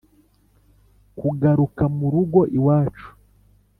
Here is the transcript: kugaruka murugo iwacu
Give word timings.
kugaruka 1.19 1.83
murugo 1.97 2.39
iwacu 2.57 3.07